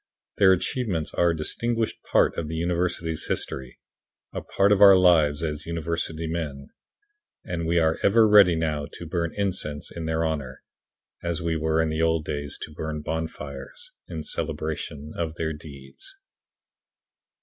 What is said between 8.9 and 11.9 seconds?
to burn incense in their honor, as we were in